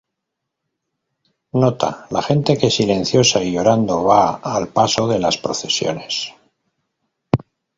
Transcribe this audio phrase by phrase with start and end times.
[1.63, 6.33] Nota la gente que silenciosa y llorando va al paso de las procesiones.